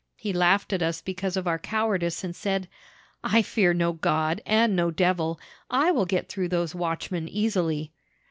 [0.15, 2.67] He laughed at us because of our cowardice, and said:
[3.23, 5.39] "I fear no God, and no devil.
[5.69, 7.91] I will get through those watchmen easily."